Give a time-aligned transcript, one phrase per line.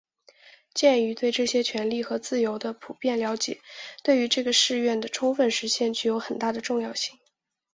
[0.73, 3.61] 鉴于对这些权利和自由的普遍了解
[4.01, 7.19] 对于这个誓愿的充分实现具有很大的重要性